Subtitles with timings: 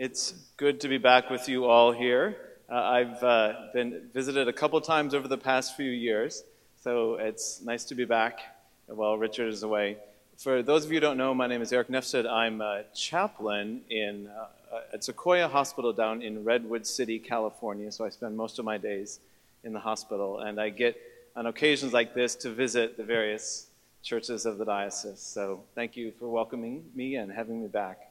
[0.00, 2.34] It's good to be back with you all here.
[2.70, 6.42] Uh, I've uh, been visited a couple times over the past few years,
[6.82, 8.38] so it's nice to be back
[8.86, 9.98] while Richard is away.
[10.38, 12.26] For those of you who don't know, my name is Eric Nefsted.
[12.26, 17.92] I'm a chaplain in uh, at Sequoia Hospital down in Redwood City, California.
[17.92, 19.20] So I spend most of my days
[19.64, 20.96] in the hospital, and I get
[21.36, 23.66] on occasions like this to visit the various
[24.02, 25.20] churches of the diocese.
[25.20, 28.09] So thank you for welcoming me and having me back.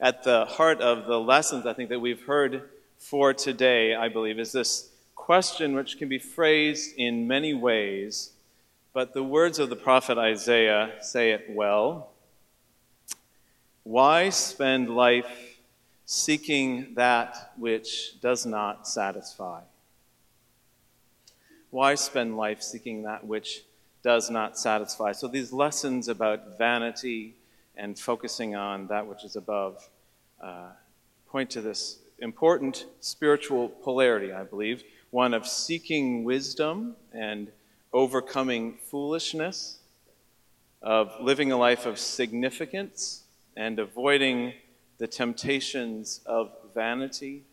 [0.00, 4.38] At the heart of the lessons I think that we've heard for today, I believe,
[4.38, 8.30] is this question which can be phrased in many ways,
[8.92, 12.10] but the words of the prophet Isaiah say it well.
[13.82, 15.58] Why spend life
[16.04, 19.62] seeking that which does not satisfy?
[21.70, 23.64] Why spend life seeking that which
[24.04, 25.10] does not satisfy?
[25.10, 27.34] So, these lessons about vanity
[27.78, 29.88] and focusing on that which is above
[30.42, 30.68] uh,
[31.28, 37.48] point to this important spiritual polarity, I believe one of seeking wisdom and
[37.92, 39.78] overcoming foolishness,
[40.82, 43.24] of living a life of significance
[43.56, 44.52] and avoiding
[44.98, 47.44] the temptations of vanity.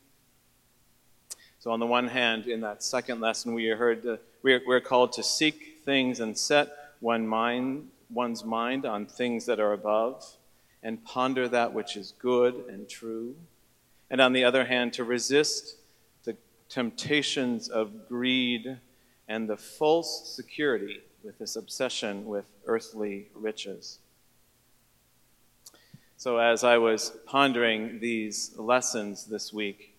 [1.59, 5.13] So, on the one hand, in that second lesson, we heard uh, we're, we're called
[5.13, 6.69] to seek things and set
[6.99, 10.37] one mind, one's mind on things that are above
[10.83, 13.35] and ponder that which is good and true.
[14.09, 15.77] And on the other hand, to resist
[16.23, 16.37] the
[16.69, 18.77] temptations of greed
[19.27, 23.99] and the false security with this obsession with earthly riches.
[26.17, 29.95] So, as I was pondering these lessons this week,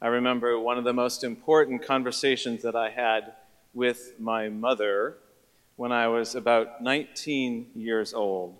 [0.00, 3.34] I remember one of the most important conversations that I had
[3.74, 5.18] with my mother
[5.82, 8.56] when I was about 19 years old.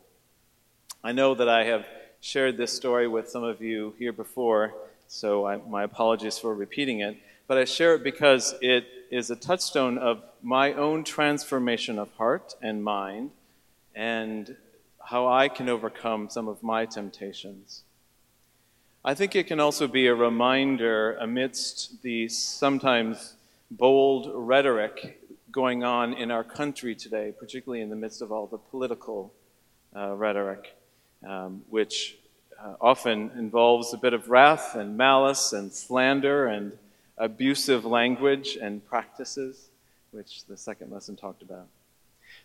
[1.04, 1.86] I know that I have
[2.20, 4.74] shared this story with some of you here before,
[5.06, 9.36] so I, my apologies for repeating it, but I share it because it is a
[9.36, 13.30] touchstone of my own transformation of heart and mind
[13.94, 14.56] and
[15.04, 17.84] how I can overcome some of my temptations.
[19.04, 23.34] I think it can also be a reminder amidst the sometimes
[23.70, 25.21] bold rhetoric
[25.52, 29.34] going on in our country today, particularly in the midst of all the political
[29.94, 30.74] uh, rhetoric,
[31.28, 32.16] um, which
[32.58, 36.72] uh, often involves a bit of wrath and malice and slander and
[37.18, 39.68] abusive language and practices,
[40.10, 41.66] which the second lesson talked about.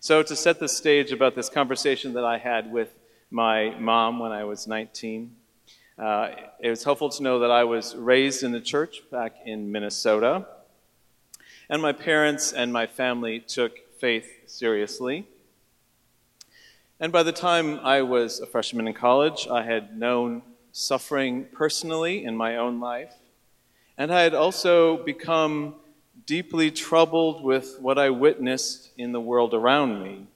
[0.02, 2.94] So, to set the stage about this conversation that I had with
[3.32, 5.34] my mom when I was 19,
[5.98, 6.30] uh,
[6.60, 10.46] it was helpful to know that I was raised in the church back in Minnesota,
[11.70, 15.28] and my parents and my family took faith seriously.
[17.00, 20.42] And by the time I was a freshman in college, I had known
[20.72, 23.14] suffering personally in my own life,
[23.98, 25.76] and I had also become
[26.26, 30.28] deeply troubled with what I witnessed in the world around me.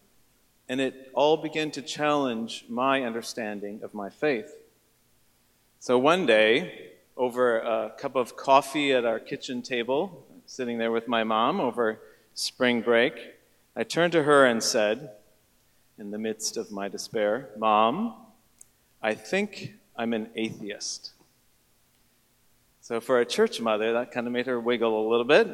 [0.69, 4.55] And it all began to challenge my understanding of my faith.
[5.79, 11.07] So one day, over a cup of coffee at our kitchen table, sitting there with
[11.07, 11.97] my mom over
[12.33, 13.13] spring break,
[13.73, 15.11] I turned to her and said,
[15.97, 18.15] in the midst of my despair, Mom,
[19.01, 21.11] I think I'm an atheist.
[22.81, 25.47] So, for a church mother, that kind of made her wiggle a little bit.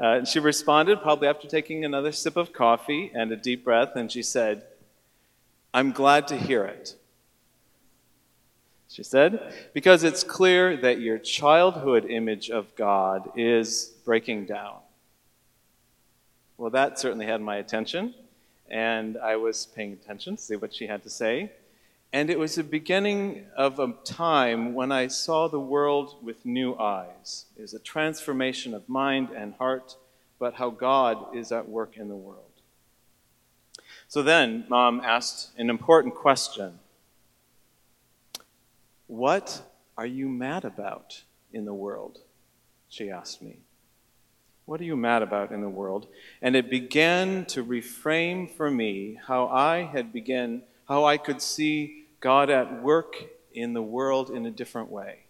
[0.00, 3.96] Uh, and she responded, probably after taking another sip of coffee and a deep breath,
[3.96, 4.62] and she said,
[5.74, 6.94] I'm glad to hear it
[8.88, 14.76] she said, because it's clear that your childhood image of God is breaking down.
[16.56, 18.14] Well, that certainly had my attention,
[18.68, 21.52] and I was paying attention to see what she had to say.
[22.12, 26.74] And it was the beginning of a time when I saw the world with new
[26.76, 27.44] eyes.
[27.56, 29.96] It was a transformation of mind and heart,
[30.38, 32.44] but how God is at work in the world.
[34.08, 36.78] So then, Mom asked an important question
[39.08, 39.62] what
[39.96, 41.22] are you mad about
[41.52, 42.20] in the world?
[42.88, 43.56] She asked me.
[44.64, 46.06] What are you mad about in the world?
[46.40, 52.04] And it began to reframe for me how I had begun, how I could see
[52.20, 53.16] God at work
[53.54, 55.20] in the world in a different way.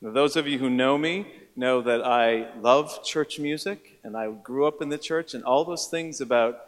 [0.00, 4.30] Now, those of you who know me know that I love church music and I
[4.30, 6.60] grew up in the church, and all those things about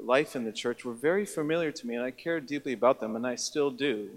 [0.00, 3.14] life in the church were very familiar to me, and I cared deeply about them,
[3.14, 4.10] and I still do.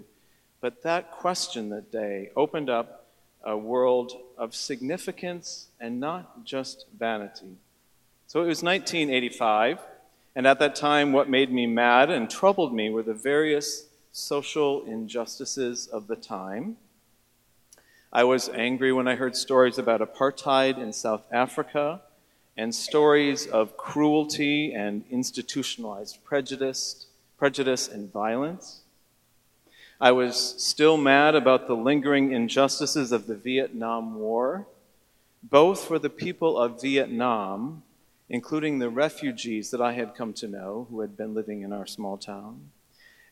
[0.60, 3.06] But that question that day opened up
[3.42, 7.56] a world of significance and not just vanity.
[8.26, 9.78] So it was 1985,
[10.36, 14.84] and at that time, what made me mad and troubled me were the various social
[14.84, 16.76] injustices of the time.
[18.12, 22.02] I was angry when I heard stories about apartheid in South Africa
[22.56, 27.06] and stories of cruelty and institutionalized prejudice,
[27.38, 28.80] prejudice and violence.
[30.02, 34.66] I was still mad about the lingering injustices of the Vietnam War,
[35.42, 37.82] both for the people of Vietnam,
[38.26, 41.86] including the refugees that I had come to know who had been living in our
[41.86, 42.70] small town,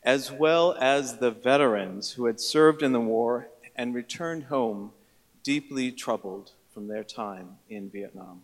[0.03, 4.93] as well as the veterans who had served in the war and returned home
[5.43, 8.43] deeply troubled from their time in Vietnam.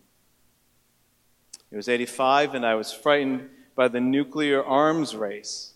[1.69, 5.74] It was 85, and I was frightened by the nuclear arms race,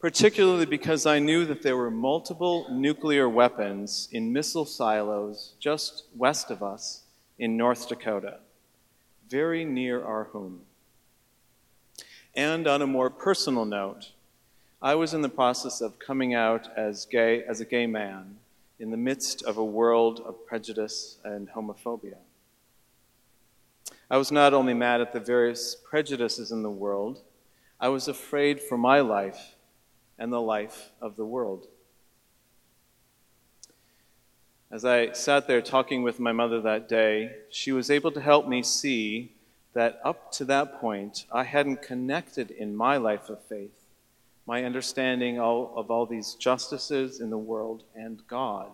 [0.00, 6.50] particularly because I knew that there were multiple nuclear weapons in missile silos just west
[6.50, 7.02] of us
[7.38, 8.38] in North Dakota,
[9.28, 10.62] very near our home.
[12.34, 14.12] And on a more personal note,
[14.80, 18.38] I was in the process of coming out as gay as a gay man
[18.78, 22.16] in the midst of a world of prejudice and homophobia.
[24.10, 27.20] I was not only mad at the various prejudices in the world,
[27.78, 29.56] I was afraid for my life
[30.20, 31.66] and the life of the world.
[34.70, 38.46] As I sat there talking with my mother that day, she was able to help
[38.46, 39.32] me see
[39.72, 43.80] that up to that point, I hadn't connected in my life of faith
[44.50, 48.70] my understanding of all these justices in the world and God.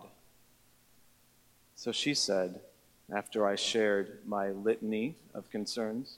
[1.75, 2.61] So she said,
[3.15, 6.17] after I shared my litany of concerns,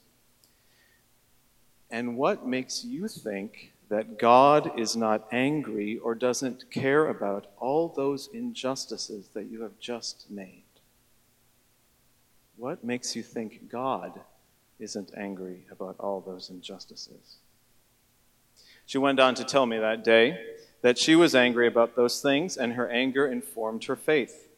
[1.90, 7.88] and what makes you think that God is not angry or doesn't care about all
[7.88, 10.62] those injustices that you have just named?
[12.56, 14.20] What makes you think God
[14.78, 17.38] isn't angry about all those injustices?
[18.86, 20.38] She went on to tell me that day
[20.82, 24.48] that she was angry about those things, and her anger informed her faith.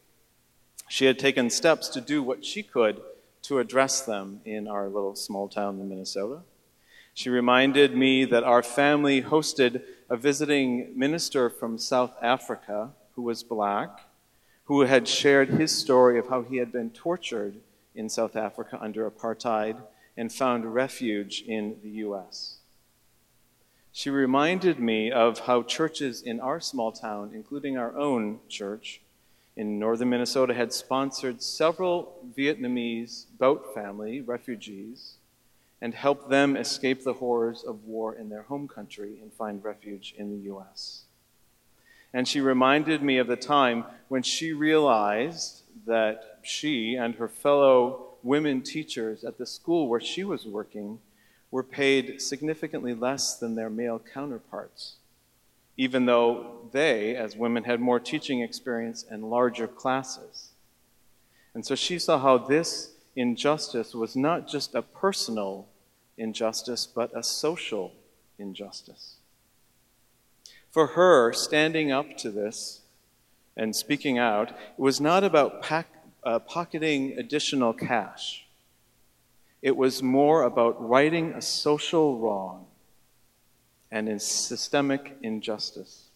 [0.89, 3.01] She had taken steps to do what she could
[3.43, 6.41] to address them in our little small town in Minnesota.
[7.13, 13.43] She reminded me that our family hosted a visiting minister from South Africa who was
[13.43, 14.01] black,
[14.65, 17.55] who had shared his story of how he had been tortured
[17.93, 19.77] in South Africa under apartheid
[20.17, 22.57] and found refuge in the U.S.
[23.91, 29.01] She reminded me of how churches in our small town, including our own church
[29.55, 35.17] in northern Minnesota, had sponsored several Vietnamese boat family refugees
[35.83, 40.15] and help them escape the horrors of war in their home country and find refuge
[40.17, 41.03] in the U.S.
[42.13, 48.13] And she reminded me of the time when she realized that she and her fellow
[48.23, 50.99] women teachers at the school where she was working
[51.51, 54.95] were paid significantly less than their male counterparts,
[55.75, 60.51] even though they, as women, had more teaching experience and larger classes.
[61.53, 65.67] And so she saw how this injustice was not just a personal
[66.17, 67.93] injustice, but a social
[68.37, 69.15] injustice.
[70.71, 72.81] For her, standing up to this
[73.55, 75.87] and speaking out was not about pack,
[76.23, 78.45] uh, pocketing additional cash.
[79.61, 82.65] It was more about righting a social wrong
[83.91, 86.07] and a systemic injustice.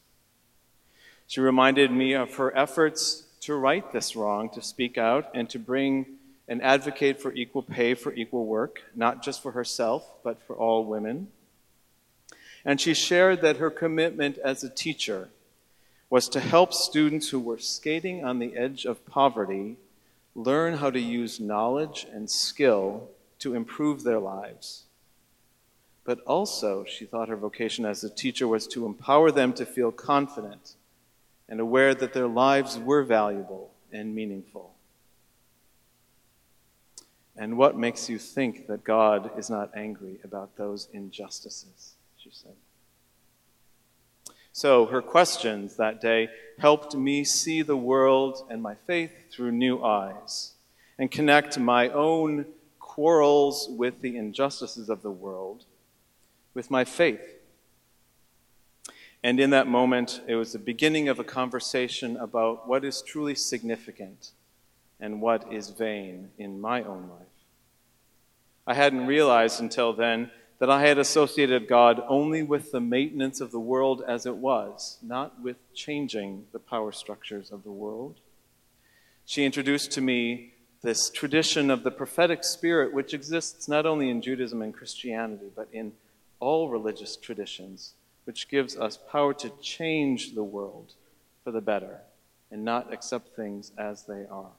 [1.28, 5.60] She reminded me of her efforts to right this wrong, to speak out, and to
[5.60, 6.16] bring
[6.48, 10.86] and advocate for equal pay for equal work, not just for herself, but for all
[10.86, 11.27] women.
[12.63, 15.30] And she shared that her commitment as a teacher
[16.10, 19.77] was to help students who were skating on the edge of poverty
[20.36, 24.84] learn how to use knowledge and skill to improve their lives.
[26.06, 29.92] But also, she thought her vocation as a teacher was to empower them to feel
[29.92, 30.75] confident
[31.50, 34.74] and aware that their lives were valuable and meaningful.
[37.38, 41.94] And what makes you think that God is not angry about those injustices?
[42.17, 42.56] She said.
[44.51, 49.84] So her questions that day helped me see the world and my faith through new
[49.84, 50.53] eyes
[50.98, 52.46] and connect my own
[52.79, 55.65] quarrels with the injustices of the world
[56.56, 57.36] with my faith.
[59.24, 63.36] And in that moment, it was the beginning of a conversation about what is truly
[63.36, 64.32] significant
[65.00, 67.27] and what is vain in my own life.
[68.66, 73.51] I hadn't realized until then that I had associated God only with the maintenance of
[73.51, 78.20] the world as it was, not with changing the power structures of the world.
[79.25, 84.22] She introduced to me this tradition of the prophetic spirit, which exists not only in
[84.22, 85.94] Judaism and Christianity, but in
[86.39, 87.94] all religious traditions,
[88.25, 90.94] which gives us power to change the world
[91.44, 92.00] for the better
[92.51, 94.51] and not accept things as they are.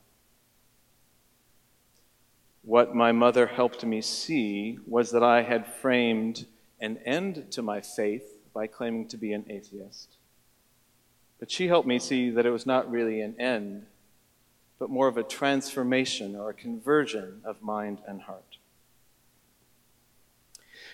[2.68, 6.44] What my mother helped me see was that I had framed
[6.78, 10.16] an end to my faith by claiming to be an atheist.
[11.40, 13.86] But she helped me see that it was not really an end,
[14.78, 18.58] but more of a transformation or a conversion of mind and heart.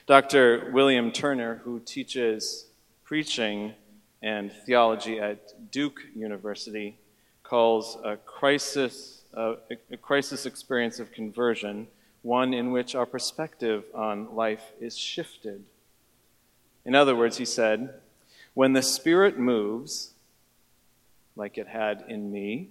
[0.07, 0.71] Dr.
[0.73, 2.69] William Turner, who teaches
[3.02, 3.75] preaching
[4.23, 6.99] and theology at Duke University,
[7.43, 9.55] calls a crisis, uh,
[9.91, 11.87] a crisis experience of conversion
[12.25, 15.62] one in which our perspective on life is shifted.
[16.87, 18.00] In other words, he said,
[18.55, 20.14] when the Spirit moves,
[21.37, 22.71] like it had in me,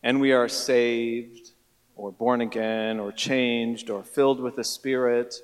[0.00, 1.50] and we are saved,
[1.96, 5.34] or born again, or changed, or filled with the Spirit,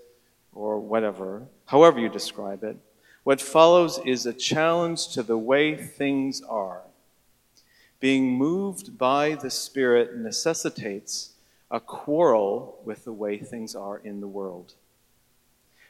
[0.54, 2.76] or whatever, however you describe it,
[3.24, 6.82] what follows is a challenge to the way things are.
[8.04, 11.30] Being moved by the Spirit necessitates
[11.70, 14.74] a quarrel with the way things are in the world.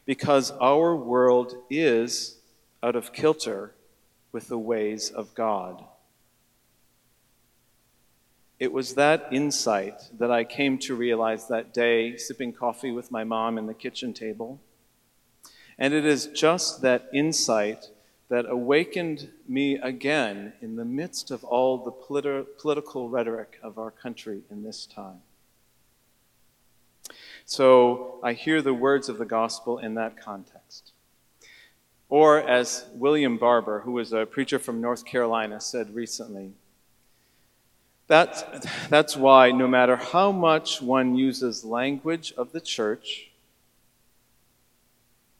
[0.07, 2.37] Because our world is
[2.85, 3.75] out of kilter
[4.31, 5.83] with the ways of God.
[8.61, 13.25] It was that insight that I came to realize that day, sipping coffee with my
[13.25, 14.61] mom in the kitchen table.
[15.77, 17.91] And it is just that insight
[18.29, 23.91] that awakened me again in the midst of all the politi- political rhetoric of our
[23.91, 25.21] country in this time.
[27.45, 30.93] So I hear the words of the gospel in that context.
[32.09, 36.53] Or, as William Barber, who was a preacher from North Carolina, said recently,
[38.07, 38.45] that's,
[38.89, 43.31] that's why no matter how much one uses language of the church,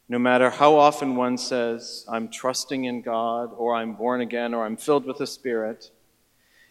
[0.09, 4.65] no matter how often one says, I'm trusting in God, or I'm born again, or
[4.65, 5.91] I'm filled with the Spirit,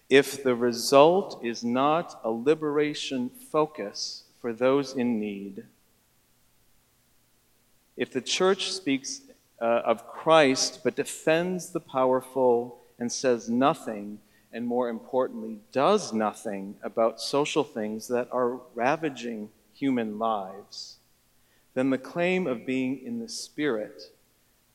[0.10, 5.64] if the result is not a liberation focus for those in need,
[7.98, 9.22] if the church speaks
[9.62, 14.20] uh, of Christ but defends the powerful and says nothing
[14.52, 20.98] and more importantly, does nothing about social things that are ravaging human lives,
[21.74, 24.12] then the claim of being in the Spirit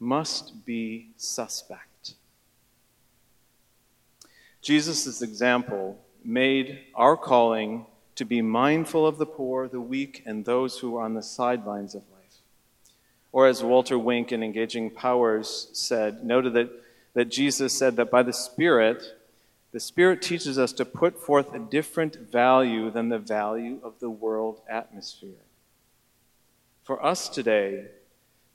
[0.01, 2.15] must be suspect.
[4.63, 7.87] Jesus' example made our calling
[8.17, 11.95] to be mindful of the poor, the weak, and those who are on the sidelines
[11.95, 12.19] of life.
[13.31, 16.71] Or as Walter Wink in Engaging Powers said, noted that,
[17.15, 19.03] that Jesus said that by the Spirit,
[19.73, 24.11] the Spirit teaches us to put forth a different value than the value of the
[24.11, 25.45] world atmosphere.
[26.89, 27.85] For us today,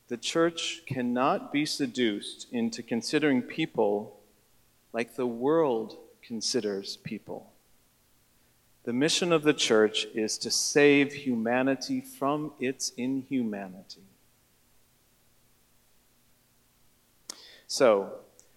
[0.08, 4.20] the church cannot be seduced into considering people
[4.92, 7.52] like the world considers people.
[8.86, 14.02] The mission of the church is to save humanity from its inhumanity.
[17.68, 18.13] So,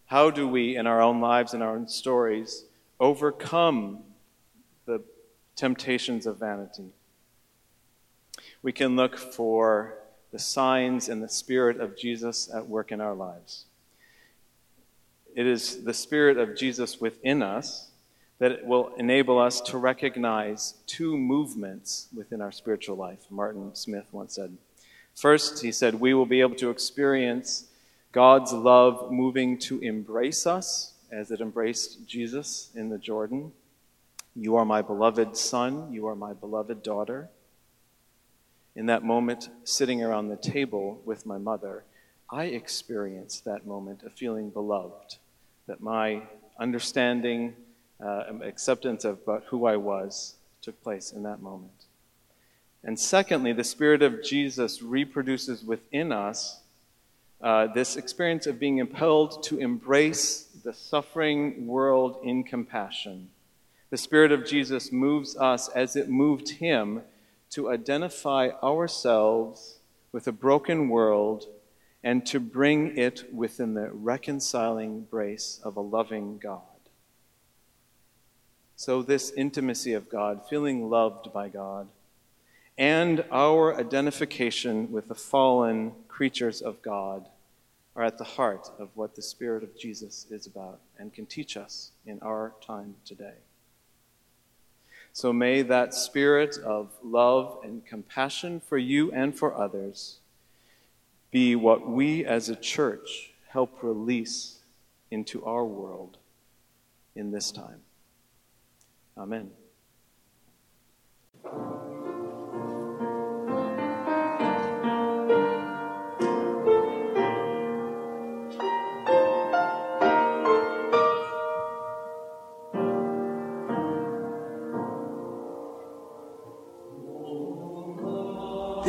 [0.06, 2.64] how do we, in our own lives and our own stories,
[2.98, 4.04] overcome
[4.86, 5.02] the
[5.54, 6.92] temptations of vanity?
[8.66, 9.94] We can look for
[10.32, 13.66] the signs and the Spirit of Jesus at work in our lives.
[15.36, 17.90] It is the Spirit of Jesus within us
[18.40, 23.20] that will enable us to recognize two movements within our spiritual life.
[23.30, 24.56] Martin Smith once said.
[25.14, 27.66] First, he said, we will be able to experience
[28.10, 33.52] God's love moving to embrace us as it embraced Jesus in the Jordan.
[34.34, 37.28] You are my beloved son, you are my beloved daughter.
[38.76, 41.84] In that moment, sitting around the table with my mother,
[42.30, 45.16] I experienced that moment of feeling beloved,
[45.66, 46.22] that my
[46.60, 47.56] understanding,
[48.04, 51.86] uh, acceptance of who I was took place in that moment.
[52.84, 56.60] And secondly, the Spirit of Jesus reproduces within us
[57.40, 63.30] uh, this experience of being impelled to embrace the suffering world in compassion.
[63.88, 67.00] The Spirit of Jesus moves us as it moved him
[67.50, 69.78] to identify ourselves
[70.12, 71.46] with a broken world
[72.02, 76.60] and to bring it within the reconciling grace of a loving God.
[78.76, 81.88] So, this intimacy of God, feeling loved by God,
[82.78, 87.26] and our identification with the fallen creatures of God
[87.96, 91.56] are at the heart of what the Spirit of Jesus is about and can teach
[91.56, 93.36] us in our time today.
[95.16, 100.18] So may that spirit of love and compassion for you and for others
[101.30, 104.58] be what we as a church help release
[105.10, 106.18] into our world
[107.14, 107.80] in this time.
[109.16, 109.52] Amen.